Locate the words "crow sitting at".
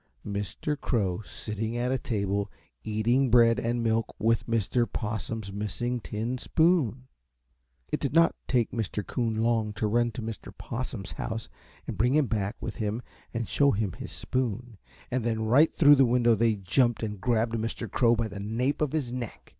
0.75-1.91